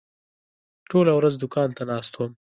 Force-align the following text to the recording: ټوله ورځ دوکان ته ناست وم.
ټوله 0.89 1.11
ورځ 1.15 1.33
دوکان 1.37 1.69
ته 1.77 1.83
ناست 1.91 2.13
وم. 2.17 2.31